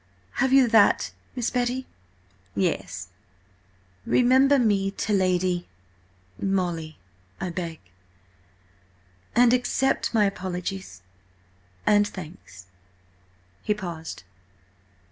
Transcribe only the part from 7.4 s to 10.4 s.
beg... and accept my